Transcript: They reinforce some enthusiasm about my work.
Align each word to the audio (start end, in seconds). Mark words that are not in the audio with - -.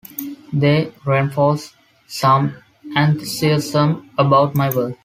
They 0.51 0.91
reinforce 1.05 1.75
some 2.07 2.57
enthusiasm 2.95 4.09
about 4.17 4.55
my 4.55 4.73
work. 4.75 4.95